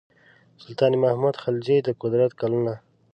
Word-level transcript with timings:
سلطان 0.61 0.93
محمود 1.03 1.35
خلجي 1.43 1.77
د 1.83 1.89
قدرت 2.01 2.31
کلونه. 2.41 2.73